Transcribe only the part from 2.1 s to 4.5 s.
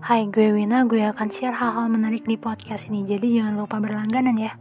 di podcast ini, jadi jangan lupa berlangganan